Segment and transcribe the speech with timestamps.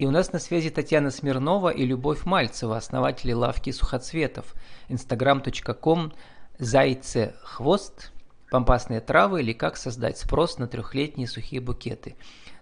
[0.00, 4.54] И у нас на связи Татьяна Смирнова и Любовь Мальцева, основатели лавки сухоцветов.
[4.88, 6.14] instagram.com
[6.58, 8.10] «Зайце хвост»,
[8.50, 12.16] «Пампасные травы» или «Как создать спрос на трехлетние сухие букеты».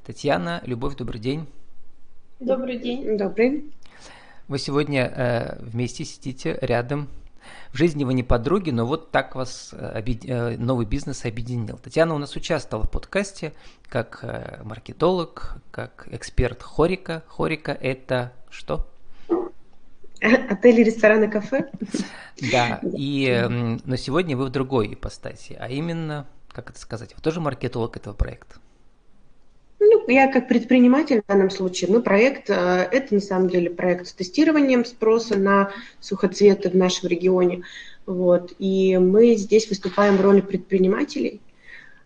[0.04, 1.46] Татьяна, Любовь, добрый день.
[2.40, 3.16] Добрый день.
[3.16, 3.72] Добрый.
[4.48, 7.08] Вы сегодня э, вместе сидите рядом
[7.72, 11.78] в жизни вы не подруги, но вот так вас э, э, новый бизнес объединил.
[11.78, 13.52] Татьяна у нас участвовала в подкасте
[13.88, 17.22] как э, маркетолог, как эксперт Хорика.
[17.28, 18.88] Хорика– это что?
[20.20, 21.70] Отели, рестораны, кафе?
[22.50, 27.40] Да, и, но сегодня вы в другой ипостаси, а именно, как это сказать, вы тоже
[27.40, 28.56] маркетолог этого проекта?
[30.10, 34.14] Я как предприниматель в данном случае, ну, проект, э, это на самом деле проект с
[34.14, 37.62] тестированием спроса на сухоцветы в нашем регионе.
[38.06, 38.54] Вот.
[38.58, 41.42] И мы здесь выступаем в роли предпринимателей,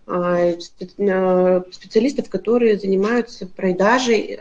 [0.09, 0.57] э,
[0.99, 4.37] э, специалистов, которые занимаются продажей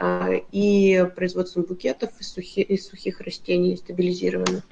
[0.52, 4.64] и производством букетов из, сухих, из сухих растений стабилизированных.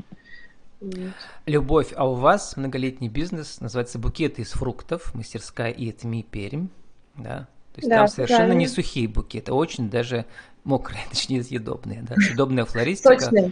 [1.45, 6.69] Любовь, а у вас многолетний бизнес, называется «Букеты из фруктов», мастерская ИЭТМИ Пермь,
[7.15, 7.47] да?
[7.73, 8.59] То есть да, там совершенно правильно.
[8.59, 10.25] не сухие букеты, а очень даже
[10.63, 13.19] мокрые, точнее съедобные, да, съедобная флористика.
[13.19, 13.51] Сочные.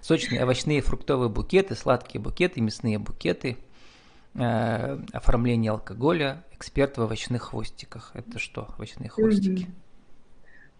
[0.00, 3.56] Сочные овощные фруктовые букеты, сладкие букеты, мясные букеты,
[4.34, 8.12] э, оформление алкоголя, эксперт в овощных хвостиках.
[8.14, 9.62] Это что, овощные хвостики?
[9.64, 9.72] Угу.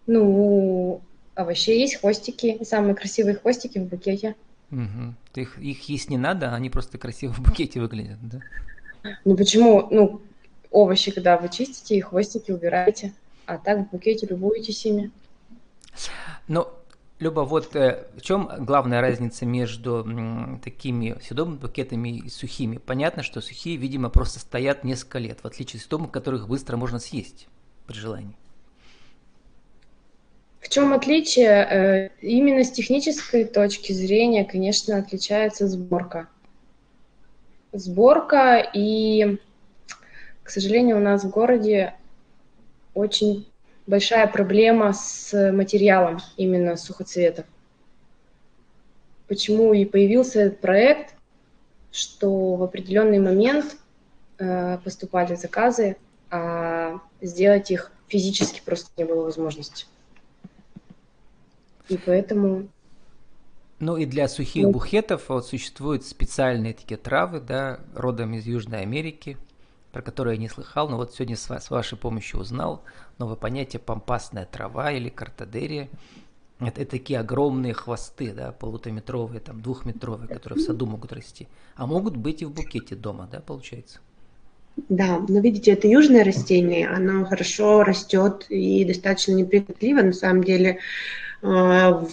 [0.07, 1.01] Ну,
[1.35, 4.35] овощей есть хвостики, самые красивые хвостики в букете.
[4.71, 5.13] Угу.
[5.35, 8.39] Их, их есть не надо, они просто красиво в букете выглядят, да?
[9.23, 9.87] Ну почему?
[9.91, 10.21] Ну,
[10.77, 13.13] овощи, когда вы чистите, и хвостики убираете,
[13.45, 15.11] а так в букете любуетесь ими.
[16.47, 16.67] Ну,
[17.19, 22.77] Люба, вот э, в чем главная разница между м, такими съедобными букетами и сухими?
[22.77, 26.99] Понятно, что сухие, видимо, просто стоят несколько лет, в отличие от съедобных, которых быстро можно
[26.99, 27.47] съесть
[27.87, 28.35] при желании.
[30.59, 31.47] В чем отличие?
[31.47, 36.27] Э, именно с технической точки зрения, конечно, отличается сборка.
[37.73, 39.39] Сборка и
[40.47, 41.93] к сожалению, у нас в городе
[42.93, 43.51] очень
[43.85, 47.45] большая проблема с материалом именно сухоцветов.
[49.27, 51.15] Почему и появился этот проект,
[51.91, 53.75] что в определенный момент
[54.37, 55.97] э, поступали заказы,
[56.31, 59.85] а сделать их физически просто не было возможности.
[61.89, 62.69] И поэтому...
[63.79, 68.79] Ну и для сухих ну, бухетов вот, существуют специальные такие травы, да, родом из Южной
[68.83, 69.37] Америки,
[69.97, 72.83] про которое я не слыхал, но вот сегодня с, с вашей помощью узнал
[73.17, 75.89] новое понятие пампасная трава или картадерия.
[76.59, 81.47] Это, это такие огромные хвосты, да, полутометровые, там, двухметровые, которые в саду могут расти.
[81.75, 83.97] А могут быть и в букете дома, да, получается?
[84.87, 90.77] Да, но видите, это южное растение, оно хорошо растет и достаточно неприхотливо, на самом деле.
[91.41, 92.05] А,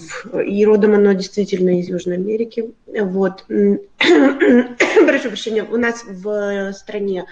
[0.43, 2.71] и родом оно действительно из Южной Америки.
[2.87, 3.45] Вот.
[3.49, 7.27] Прошу прощения, у нас в стране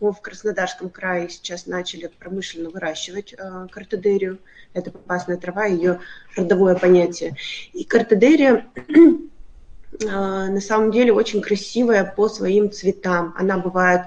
[0.00, 4.38] в Краснодарском крае сейчас начали промышленно выращивать э, картедерию.
[4.74, 6.00] Это опасная трава, ее
[6.36, 7.36] родовое понятие.
[7.72, 13.34] И картедерия э, на самом деле очень красивая по своим цветам.
[13.36, 14.02] Она бывает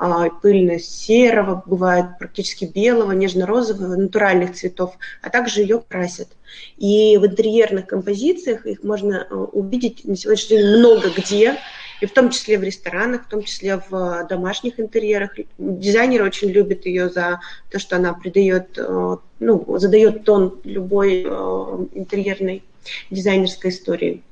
[0.00, 6.28] э, пыльно-серого, бывает практически белого, нежно-розового, натуральных цветов, а также ее красят.
[6.78, 11.58] И в интерьерных композициях их можно увидеть на сегодняшний день много где
[12.04, 15.30] и в том числе в ресторанах, в том числе в домашних интерьерах.
[15.56, 21.86] Дизайнеры очень любят ее за то, что она придает, э, ну, задает тон любой э,
[21.94, 22.62] интерьерной
[23.10, 24.22] дизайнерской истории.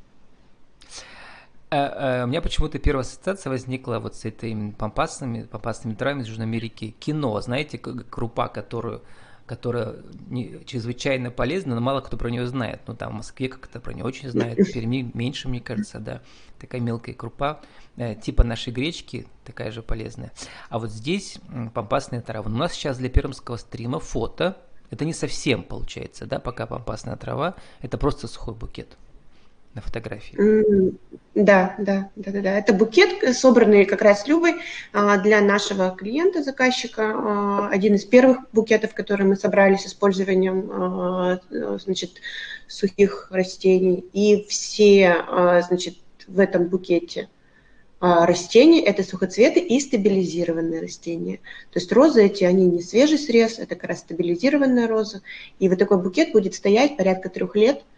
[1.71, 6.45] Э, у меня почему-то первая ассоциация возникла вот с этими помпасными, помпасными травами из Южной
[6.45, 6.95] Америки.
[7.01, 9.01] Кино, знаете, крупа, которую
[9.53, 9.97] которая
[10.31, 12.81] не, чрезвычайно полезна, но мало кто про нее знает.
[12.87, 16.23] Ну, там в Москве как-то про нее очень знают, в Перми меньше, мне кажется, да.
[16.59, 17.61] Такая мелкая крупа,
[17.99, 20.33] э, типа нашей гречки, такая же полезная.
[20.71, 21.39] А вот здесь
[21.75, 22.47] пампасная трава.
[22.47, 24.57] У нас сейчас для пермского стрима фото.
[24.89, 27.57] Это не совсем получается, да, пока пампасная трава.
[27.83, 28.97] Это просто сухой букет
[29.75, 30.37] на фотографии.
[31.35, 32.59] Да, да, да, да, да.
[32.59, 34.57] Это букет, собранный как раз Любой
[34.93, 37.15] а, для нашего клиента, заказчика.
[37.15, 41.41] А, один из первых букетов, которые мы собрали с использованием а,
[41.79, 42.21] значит,
[42.69, 44.05] сухих растений.
[44.13, 45.25] И все,
[45.67, 45.97] значит,
[46.27, 47.29] в этом букете
[48.01, 51.37] растения– это сухоцветы и стабилизированные растения.
[51.73, 55.23] То есть розы эти, они не свежий срез, это как раз стабилизированная роза.
[55.61, 57.83] И вот такой букет будет стоять порядка трех лет–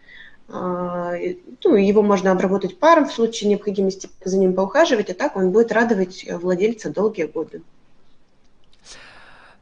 [0.47, 5.71] ну, его можно обработать паром в случае необходимости за ним поухаживать, а так он будет
[5.71, 7.63] радовать владельца долгие годы.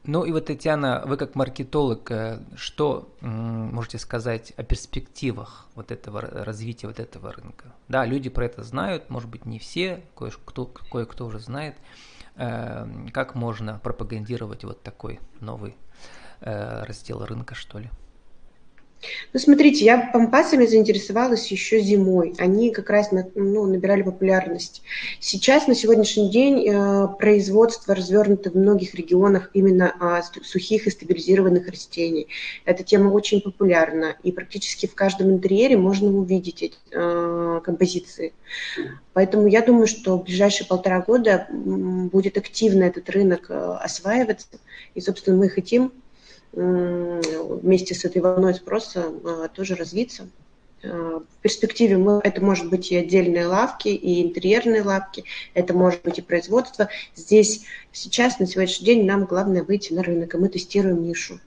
[0.06, 6.20] Ну и вот, Татьяна, вы как маркетолог, э, что можете сказать о перспективах вот этого
[6.20, 7.68] развития вот этого рынка?
[7.88, 11.76] Да, люди про это знают, может быть, не все, кое-кто, кое-кто уже знает.
[12.36, 15.78] Э, как можно пропагандировать вот такой новый
[16.42, 17.90] э, раздел рынка, что ли?
[19.34, 22.36] Ну, смотрите, я пампасами заинтересовалась еще зимой.
[22.38, 24.82] Они как раз ну, набирали популярность.
[25.20, 31.68] Сейчас, на сегодняшний день, э, производство развернуто в многих регионах именно э, сухих и стабилизированных
[31.68, 32.28] растений.
[32.66, 38.34] Эта тема очень популярна, и практически в каждом интерьере можно увидеть эти э, композиции.
[39.14, 44.48] Поэтому я думаю, что в ближайшие полтора года будет активно этот рынок э, осваиваться.
[44.96, 45.92] И, собственно, мы хотим
[46.54, 50.28] вместе с этой волной спроса а, тоже развиться.
[50.84, 55.24] А, в перспективе мы, это может быть и отдельные лавки, и интерьерные лавки,
[55.54, 56.90] это может быть и производство.
[57.16, 61.40] Здесь сейчас, на сегодняшний день, нам главное выйти на рынок, и мы тестируем нишу.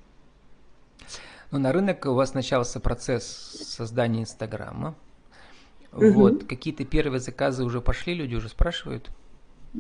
[1.53, 4.97] Ну, на рынок у вас начался процесс создания Инстаграма.
[5.93, 6.11] Угу.
[6.11, 9.11] Вот, какие-то первые заказы уже пошли, люди уже спрашивают?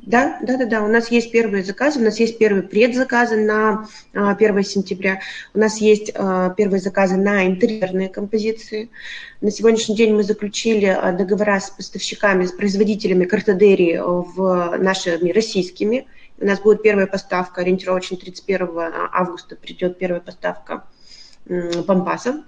[0.02, 0.82] Да, да, да, да.
[0.82, 5.20] У нас есть первые заказы, у нас есть первые предзаказы на 1 а, сентября,
[5.54, 8.90] у нас есть а, первые заказы на интерьерные композиции.
[9.40, 16.06] На сегодняшний день мы заключили а, договора с поставщиками, с производителями картодерии в нашими российскими.
[16.38, 18.68] У нас будет первая поставка, ориентировочно 31
[19.12, 20.84] августа придет первая поставка
[21.86, 22.44] пампаса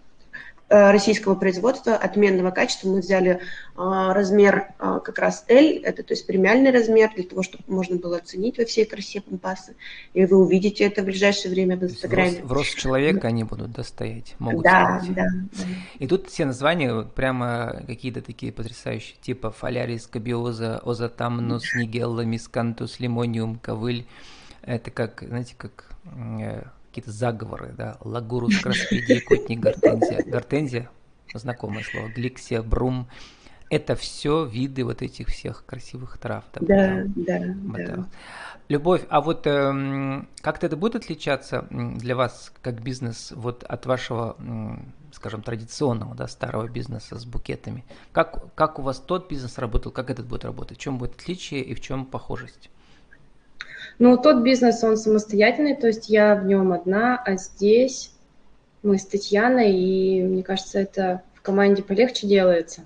[0.69, 2.88] российского производства, отменного качества.
[2.88, 3.41] Мы взяли
[3.75, 7.97] а, размер а, как раз L, это то есть премиальный размер, для того, чтобы можно
[7.97, 9.76] было оценить во всей красе пампасы.
[10.12, 12.43] И вы увидите это в ближайшее время в Инстаграме.
[12.43, 15.65] В рост, человека они будут достоять, могут да, да, да.
[15.99, 23.59] И тут все названия прямо какие-то такие потрясающие, типа фолярис, кабиоза, озатамнус, нигелла, мискантус, лимониум,
[23.59, 24.06] ковыль.
[24.62, 30.23] Это как, знаете, как э, какие-то заговоры, да, лагурус, краспидия, котник, гортензия.
[30.25, 30.90] Гортензия,
[31.35, 33.08] знакомое слово, гликсия, брум.
[33.70, 36.44] Это все виды вот этих всех красивых трав.
[36.61, 37.87] Да, да, да.
[37.87, 38.08] да.
[38.69, 44.37] Любовь, а вот э, как-то это будет отличаться для вас как бизнес вот от вашего,
[45.12, 47.84] скажем, традиционного, да, старого бизнеса с букетами?
[48.12, 50.76] Как, как у вас тот бизнес работал, как этот будет работать?
[50.76, 52.69] В чем будет отличие и в чем похожесть?
[53.99, 58.12] Но тот бизнес, он самостоятельный, то есть я в нем одна, а здесь
[58.83, 62.85] мы с Татьяной, и мне кажется, это в команде полегче делается.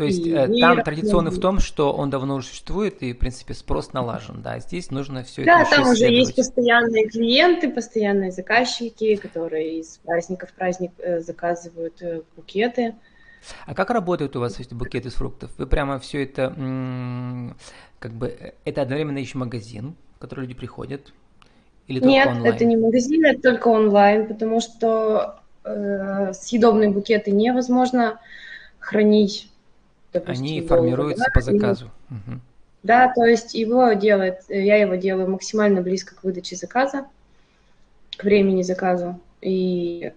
[0.00, 3.18] То есть и э, там традиционно в том, что он давно уже существует и, в
[3.18, 7.68] принципе, спрос налажен, да, здесь нужно все да, это Да, там уже есть постоянные клиенты,
[7.68, 12.94] постоянные заказчики, которые из праздника в праздник э, заказывают э, букеты.
[13.66, 15.50] А как работают у вас эти букеты из фруктов?
[15.58, 16.54] Вы прямо все это
[17.98, 21.12] как бы э, это одновременно еще магазин, в который люди приходят?
[21.86, 22.54] Или Нет, онлайн?
[22.54, 28.20] это не магазин, это только онлайн, потому что э, съедобные букеты невозможно
[28.78, 29.50] хранить.
[30.12, 31.90] Допустим, Они формируются по заказу.
[32.10, 32.40] Угу.
[32.82, 37.06] Да, то есть его делает, я его делаю максимально близко к выдаче заказа,
[38.16, 40.12] к времени заказа, и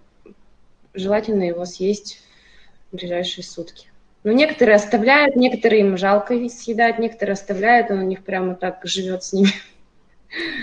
[0.94, 2.23] желательно его съесть
[2.94, 3.88] в ближайшие сутки.
[4.22, 8.80] Но ну, некоторые оставляют, некоторые им жалко съедать, некоторые оставляют, он у них прямо так
[8.84, 9.50] живет с ними.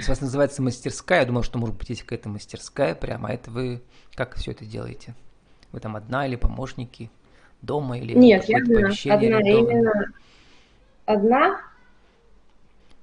[0.04, 3.51] У вас называется мастерская, я думал, что может быть есть какая-то мастерская прямо, а это
[3.51, 3.81] вы
[4.16, 5.13] как все это делаете?
[5.72, 7.10] Вы там одна или помощники
[7.62, 9.94] дома или Нет, я одна, одна именно
[11.05, 11.62] одна.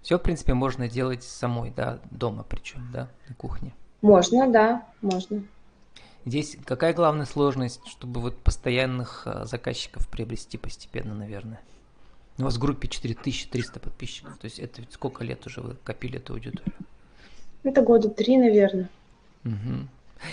[0.02, 3.74] Все, в принципе, можно делать самой, да, дома причем, да, на кухне.
[4.02, 5.42] Можно, да, можно.
[6.28, 11.58] Здесь какая главная сложность, чтобы вот постоянных а, заказчиков приобрести постепенно, наверное?
[12.36, 16.34] У вас в группе 4300 подписчиков, то есть это сколько лет уже вы копили эту
[16.34, 16.74] аудиторию?
[17.62, 18.90] Это года три, наверное.
[19.46, 19.88] Угу.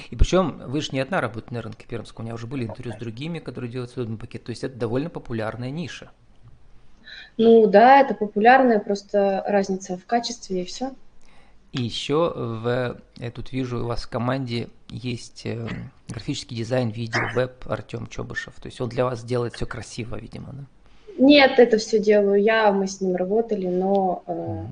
[0.09, 2.91] И причем вы же не одна работаете на рынке Пермского, у меня уже были интервью
[2.91, 6.11] с другими, которые делают свой пакет, то есть это довольно популярная ниша.
[7.37, 10.93] Ну да, это популярная, просто разница в качестве и все.
[11.71, 15.67] И еще в, я тут вижу, у вас в команде есть э,
[16.07, 18.53] графический дизайн, видео, веб Артем Чобышев.
[18.59, 20.63] То есть он для вас делает все красиво, видимо, да?
[21.17, 24.67] Нет, это все делаю я, мы с ним работали, но э, угу.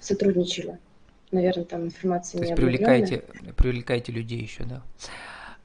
[0.00, 0.78] сотрудничали.
[1.32, 3.24] Наверное, там информация То не есть привлекаете,
[3.56, 4.82] привлекаете людей еще, да?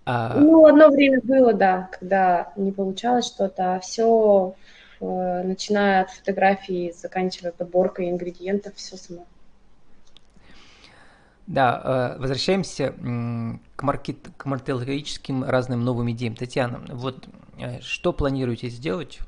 [0.06, 0.40] А...
[0.40, 4.56] Ну, одно время было, да, когда не получалось что-то, а все,
[5.00, 9.26] э, начиная от фотографий, заканчивая подборкой ингредиентов, все само.
[11.48, 12.94] Да, э, возвращаемся
[13.76, 16.36] к, маркет, к маркетологическим разным новым идеям.
[16.36, 19.20] Татьяна, вот э, что планируете сделать?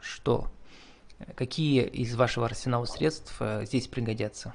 [0.00, 0.46] Что?
[1.34, 4.54] Какие из вашего арсенала средств э, здесь пригодятся?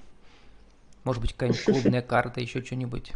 [1.03, 3.11] Может быть, какая-нибудь клубная карта, еще что-нибудь?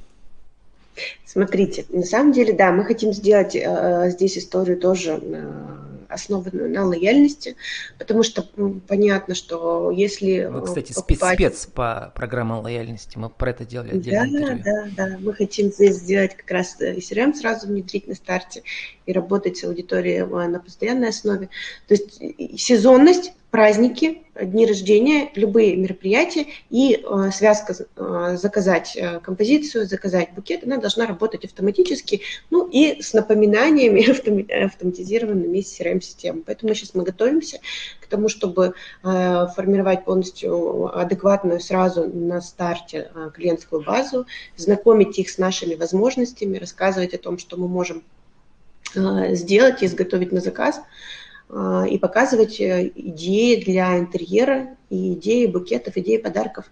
[1.26, 6.86] Смотрите, на самом деле, да, мы хотим сделать э, здесь историю тоже э, основанную на
[6.86, 7.56] лояльности,
[7.98, 8.44] потому что
[8.88, 11.36] понятно, что если Вы, кстати, покупать...
[11.36, 14.96] спец, по программам лояльности, мы про это делали отдельное да, интервью.
[14.96, 18.64] Да, да, мы хотим здесь сделать как раз CRM сразу внедрить на старте
[19.06, 21.50] и работать с аудиторией на постоянной основе.
[21.88, 22.20] То есть
[22.60, 26.48] сезонность праздники, дни рождения, любые мероприятия.
[26.70, 33.02] И э, связка э, заказать э, композицию, заказать букет, она должна работать автоматически, ну и
[33.02, 34.10] с напоминаниями
[34.66, 36.44] автоматизированными из CRM-системы.
[36.46, 37.60] Поэтому сейчас мы готовимся
[38.00, 44.26] к тому, чтобы э, формировать полностью адекватную сразу на старте э, клиентскую базу,
[44.58, 48.04] знакомить их с нашими возможностями, рассказывать о том, что мы можем
[48.96, 50.82] э, сделать и изготовить на заказ,
[51.52, 56.66] и показывать э, идеи для интерьера и идеи букетов, идеи подарков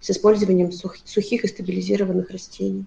[0.00, 2.86] с использованием сухих и стабилизированных растений.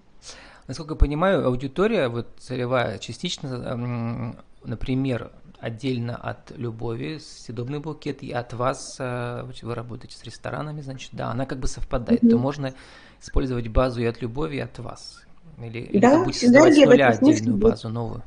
[0.66, 4.34] Насколько я понимаю, аудитория вот целевая частично,
[4.64, 11.10] например, отдельно от любови, съедобный букет, и от вас, э, вы работаете с ресторанами, значит,
[11.12, 12.30] да, она как бы совпадает, mm-hmm.
[12.30, 12.74] то можно
[13.22, 15.22] использовать базу и от любови, и от вас.
[15.58, 18.22] Или, да, или вы будете создавать с нуля отдельную базу, новую.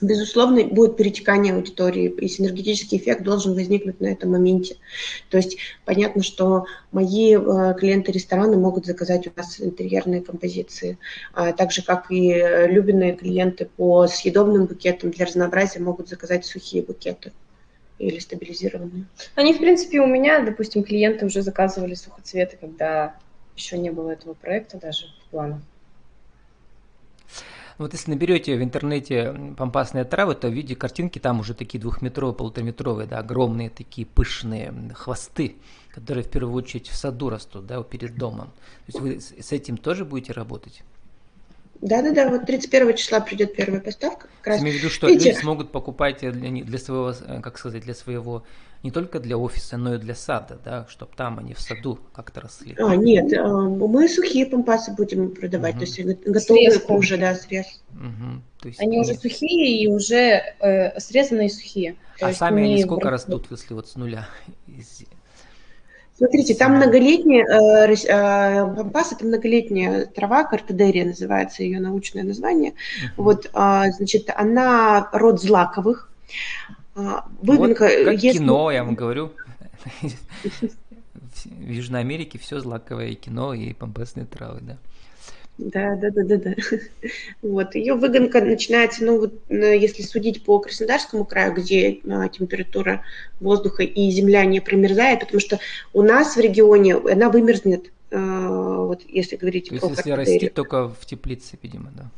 [0.00, 4.76] Безусловно, будет перетекание аудитории, и синергетический эффект должен возникнуть на этом моменте.
[5.28, 10.98] То есть понятно, что мои э, клиенты рестораны могут заказать у нас интерьерные композиции,
[11.32, 12.32] а так же, как и
[12.68, 17.32] любимые клиенты по съедобным букетам для разнообразия могут заказать сухие букеты
[17.98, 19.06] или стабилизированные.
[19.34, 23.16] Они, в принципе, у меня, допустим, клиенты уже заказывали сухоцветы, когда
[23.56, 25.60] еще не было этого проекта даже в планах.
[27.78, 31.80] Ну, вот если наберете в интернете пампасные травы, то в виде картинки там уже такие
[31.80, 35.56] двухметровые, полутораметровые, да, огромные такие пышные хвосты,
[35.94, 38.48] которые в первую очередь в саду растут, да, перед домом.
[38.86, 40.82] То есть вы с этим тоже будете работать?
[41.80, 44.26] Да-да-да, вот 31 числа придет первая поставка.
[44.38, 44.56] Как раз.
[44.56, 45.30] Я имею в виду, что Видите?
[45.30, 48.42] люди смогут покупать для, для своего, э, как сказать, для своего
[48.82, 52.40] не только для офиса, но и для сада, да, чтобы там они в саду как-то
[52.42, 52.76] росли.
[52.78, 55.80] А, нет, э, мы сухие пампасы будем продавать, угу.
[55.80, 56.94] то есть готовые Срезку.
[56.94, 57.66] уже, да, срез.
[57.92, 58.42] Угу.
[58.60, 59.06] То есть, они нет.
[59.06, 61.96] уже сухие и уже э, срезанные сухие.
[62.20, 64.28] а сами они сколько растут, если вот с нуля?
[66.18, 72.72] Смотрите, там многолетняя, э, э, пампас это многолетняя трава, картедерия называется ее научное название.
[72.72, 73.08] Uh-huh.
[73.18, 76.10] Вот, э, значит, она род злаковых.
[77.42, 78.38] Выгонка, вот как если...
[78.38, 79.32] кино, я вам говорю.
[81.44, 84.76] В Южной Америке все злаковое кино и помпасные травы, да.
[85.58, 86.54] Да, да, да, да, да.
[87.42, 87.74] Вот.
[87.74, 93.02] Ее выгонка начинается, ну, вот, если судить по Краснодарскому краю, где а, температура
[93.40, 95.58] воздуха и земля не промерзает, потому что
[95.92, 100.54] у нас в регионе она вымерзнет, а, вот если говорить То про есть, если растить
[100.54, 102.08] только в теплице, видимо, да.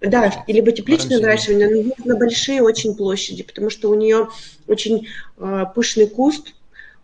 [0.00, 4.28] Да, либо тепличное выращивание, но нужно большие очень площади, потому что у нее
[4.66, 6.54] очень э, пышный куст,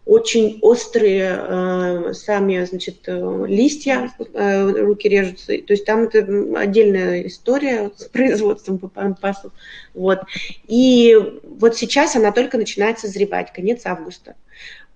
[0.05, 5.47] очень острые э, сами, значит, э, листья, э, руки режутся.
[5.47, 6.27] То есть там это
[6.59, 9.53] отдельная история с производством по пампасу.
[9.95, 10.21] Вот.
[10.67, 14.35] И вот сейчас она только начинает созревать, конец августа.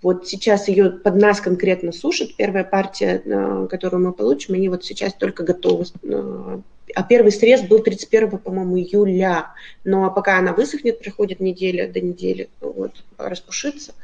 [0.02, 2.34] Вот сейчас ее под нас конкретно сушат.
[2.36, 6.58] Первая партия, э, которую мы получим, они вот сейчас только готовы э,
[6.94, 9.48] а первый срез был 31, по-моему, июля.
[9.84, 13.94] Но пока она высохнет, проходит неделя до недели, вот, распушится.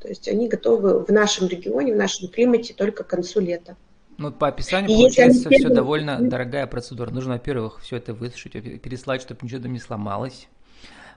[0.00, 3.76] То есть они готовы в нашем регионе, в нашем климате только к концу лета.
[4.18, 7.10] Ну, по описанию и получается все довольно дорогая процедура.
[7.10, 10.48] Нужно, во-первых, все это высушить, переслать, чтобы ничего там не сломалось.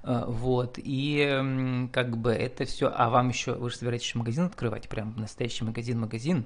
[0.04, 4.88] А, вот, и как бы это все, а вам еще, вы же собираетесь магазин открывать,
[4.88, 6.46] прям настоящий магазин-магазин,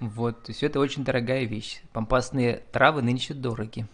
[0.00, 1.80] вот, то есть это очень дорогая вещь.
[1.92, 3.86] Пампасные травы нынче дороги.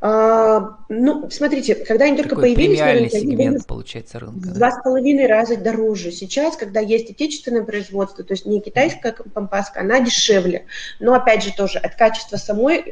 [0.00, 4.50] А, ну, смотрите, когда они только Такой появились, на рынке, сегмент, они получается, рынка.
[4.50, 6.12] Два с половиной раза дороже.
[6.12, 10.66] Сейчас, когда есть отечественное производство, то есть не китайская пампаска, она дешевле.
[11.00, 12.84] Но, опять же, тоже от качества самой,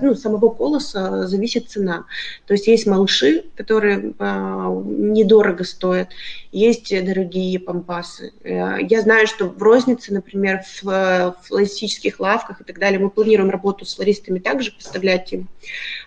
[0.00, 2.04] ну, самого колоса зависит цена.
[2.46, 6.10] То есть есть малыши, которые а, недорого стоят,
[6.52, 8.32] есть дорогие пампасы.
[8.44, 13.10] Э, я знаю, что в рознице, например, в, в флористических лавках и так далее, мы
[13.10, 15.48] планируем работу с флористами также, поставлять им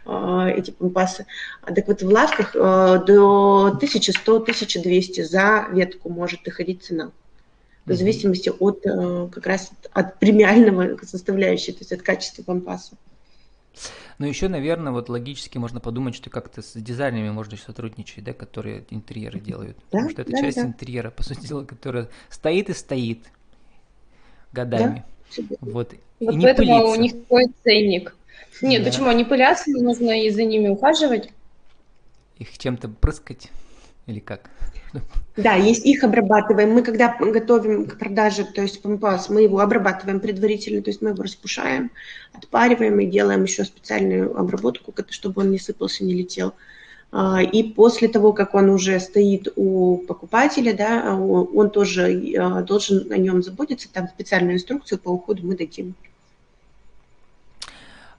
[0.05, 1.25] а, эти пампасы.
[1.63, 7.11] Так вот в лавках э, до 1100-1200 за ветку может доходить цена.
[7.85, 12.95] В зависимости от э, как раз от премиального составляющей, то есть от качества пампаса.
[14.17, 18.85] Ну, еще, наверное, вот логически можно подумать, что как-то с дизайнерами можно сотрудничать, да, которые
[18.89, 19.77] интерьеры делают.
[19.77, 20.63] Да, Потому что это да, часть да.
[20.63, 23.25] интерьера, по сути дела, которая стоит и стоит.
[24.53, 25.03] годами.
[25.37, 25.43] Да?
[25.61, 26.91] Вот, вот и не поэтому пылиться.
[26.91, 28.15] у них такой ценник.
[28.61, 28.89] Нет, да.
[28.89, 29.07] почему?
[29.07, 31.29] Они пылятся, нужно и за ними ухаживать.
[32.37, 33.49] Их чем-то прыскать
[34.07, 34.49] или как?
[35.35, 36.71] Да, есть их обрабатываем.
[36.71, 41.09] Мы когда готовим к продаже, то есть пампас, мы его обрабатываем предварительно, то есть мы
[41.09, 41.91] его распушаем,
[42.33, 46.53] отпариваем и делаем еще специальную обработку, чтобы он не сыпался, не летел.
[47.11, 53.11] А, и после того, как он уже стоит у покупателя, да, он тоже а, должен
[53.11, 53.89] о нем заботиться.
[53.91, 55.95] Там специальную инструкцию по уходу мы дадим.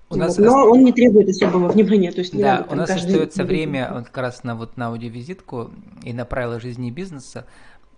[0.08, 0.72] У нас Но ост...
[0.72, 2.12] он не требует особого внимания.
[2.12, 4.88] То есть не да, надо, у нас остается время вот как раз на, вот, на
[4.88, 5.70] аудиовизитку
[6.02, 7.46] и на правила жизни и бизнеса.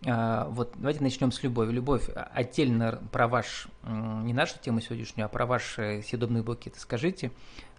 [0.07, 1.71] А, вот давайте начнем с любовь.
[1.71, 6.75] Любовь, отдельно про ваш, не нашу тему сегодняшнюю, а про ваш э, съедобный букет.
[6.77, 7.31] Скажите,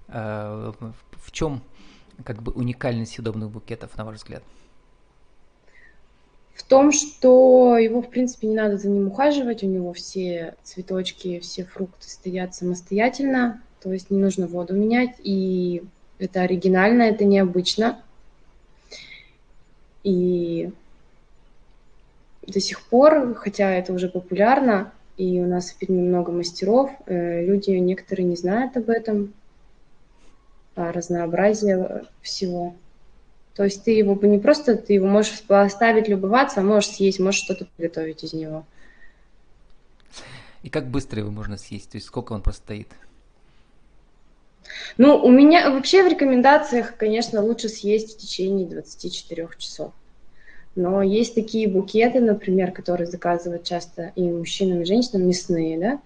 [0.07, 1.61] в чем
[2.23, 4.43] как бы уникальность съедобных букетов, на ваш взгляд?
[6.53, 11.39] В том, что его, в принципе, не надо за ним ухаживать, у него все цветочки,
[11.39, 15.83] все фрукты стоят самостоятельно, то есть не нужно воду менять, и
[16.17, 18.01] это оригинально, это необычно.
[20.03, 20.71] И
[22.45, 27.45] до сих пор, хотя это уже популярно, и у нас в фильме много мастеров, э,
[27.45, 29.33] люди некоторые не знают об этом,
[30.75, 32.75] разнообразие всего.
[33.55, 37.41] То есть ты его не просто, ты его можешь поставить, любоваться, а можешь съесть, можешь
[37.41, 38.65] что-то приготовить из него.
[40.63, 41.91] И как быстро его можно съесть?
[41.91, 42.87] То есть сколько он простоит?
[44.97, 49.93] Ну, у меня вообще в рекомендациях, конечно, лучше съесть в течение 24 часов.
[50.75, 55.99] Но есть такие букеты, например, которые заказывают часто и мужчинам, и женщинам, мясные, да,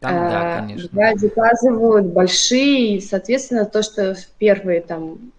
[0.00, 0.88] там, да, а, конечно.
[0.92, 5.32] Да, заказывают большие, и, соответственно, то, что в первые там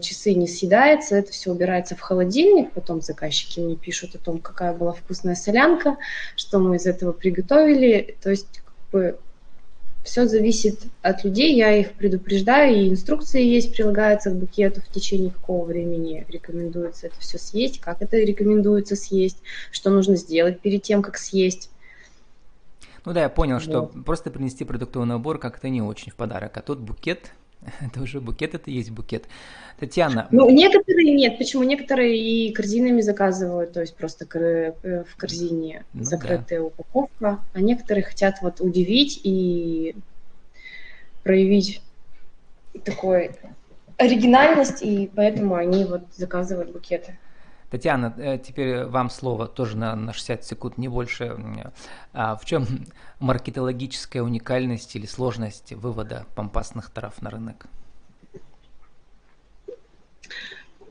[0.00, 4.72] часы не съедается, это все убирается в холодильник, потом заказчики мне пишут о том, какая
[4.72, 5.96] была вкусная солянка,
[6.36, 9.18] что мы из этого приготовили, то есть как бы
[10.02, 15.30] все зависит от людей, я их предупреждаю, и инструкции есть, прилагаются к букету, в течение
[15.30, 19.38] какого времени рекомендуется это все съесть, как это рекомендуется съесть,
[19.70, 21.70] что нужно сделать перед тем, как съесть.
[23.04, 23.62] Ну да, я понял, вот.
[23.62, 27.32] что просто принести продуктовый набор как-то не очень в подарок, а тут букет,
[27.80, 29.26] это уже букет, это есть букет.
[29.78, 30.28] Татьяна.
[30.30, 31.38] Ну, некоторые нет.
[31.38, 31.62] Почему?
[31.62, 36.64] Некоторые и корзинами заказывают, то есть просто э, в корзине ну, закрытая да.
[36.66, 39.96] упаковка, а некоторые хотят вот удивить и
[41.22, 41.82] проявить
[42.84, 43.32] такой
[43.96, 47.18] оригинальность, и поэтому они вот заказывают букеты.
[47.72, 51.34] Татьяна, э, теперь вам слово тоже на, на 60 секунд, не больше.
[52.12, 52.66] А в чем
[53.18, 57.66] маркетологическая уникальность или сложность вывода помпасных трав на рынок?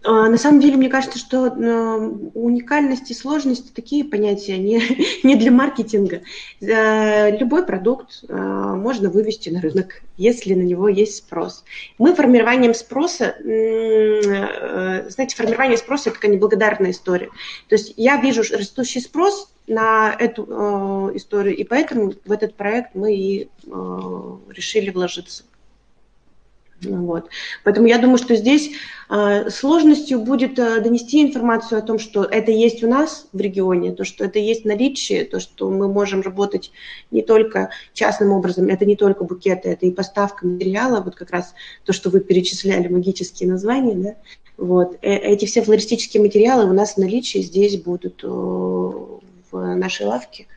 [0.04, 1.98] А, на самом деле, мне кажется, что а,
[2.34, 4.82] уникальность и сложность такие понятия не,
[5.24, 6.22] не для маркетинга.
[6.60, 11.64] Любой продукт а, можно вывести на рынок, если на него есть спрос.
[12.00, 17.30] Мы формированием спроса, знаете, формирование спроса– это такая неблагодарная история.
[17.68, 23.16] То есть я вижу растущий спрос на эту историю, и поэтому в этот проект мы
[23.16, 23.50] и
[24.50, 25.44] решили вложиться.
[26.84, 27.30] Вот.
[27.64, 28.72] Поэтому я думаю, что здесь
[29.10, 33.92] э, сложностью будет э, донести информацию о том, что это есть у нас в регионе,
[33.92, 36.72] то, что это есть наличие, то, что мы можем работать
[37.12, 41.54] не только частным образом, это не только букеты, это и поставка материала, вот как раз
[41.86, 44.16] то, что вы перечисляли, магические названия, да,
[44.58, 44.98] вот.
[45.02, 50.48] Э, эти все флористические материалы у нас в наличии здесь будут в нашей лавке.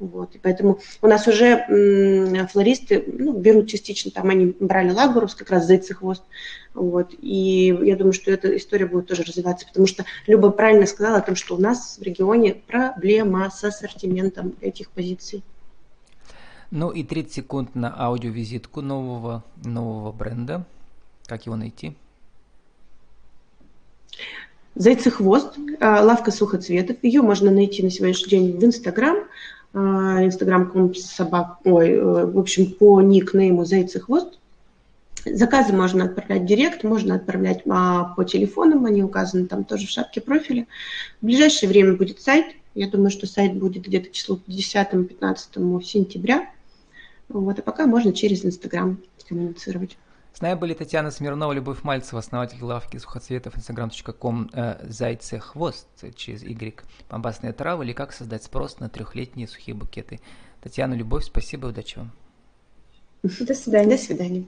[0.00, 1.64] Вот, и поэтому у нас уже
[2.50, 6.22] флористы ну, берут частично, там они брали лагурус, как раз зайцы хвост,
[6.74, 11.18] вот, и я думаю, что эта история будет тоже развиваться, потому что Люба правильно сказала
[11.18, 15.44] о том, что у нас в регионе проблема с ассортиментом этих позиций.
[16.72, 20.66] Ну и 30 секунд на аудиовизитку нового, нового бренда.
[21.26, 21.96] Как его найти?
[24.74, 26.96] Зайцы хвост, а, лавка сухоцветов.
[27.02, 29.18] Ее можно найти на сегодняшний день в Инстаграм.
[29.74, 34.38] А, инстаграм собак, ой, э, в общем, по никнейму Зайцы Хвост.
[35.24, 39.90] Заказы можно отправлять в директ, можно отправлять а, по телефонам, они указаны там тоже в
[39.90, 40.66] шапке профиля.
[41.20, 42.46] В ближайшее время будет сайт.
[42.76, 46.48] Я думаю, что сайт будет где-то число 10-15 сентября.
[47.28, 49.96] Вот, а пока можно через Инстаграм коммуницировать.
[50.34, 56.42] С нами были Татьяна Смирнова, Любовь Мальцева, основатель лавки сухоцветов, instagram.com, э, Зайцы Хвост через
[56.42, 60.20] Y, бомбасные травы или как создать спрос на трехлетние сухие букеты.
[60.60, 62.10] Татьяна, Любовь, спасибо, удачи вам.
[63.22, 63.96] До свидания.
[63.96, 64.44] До свидания.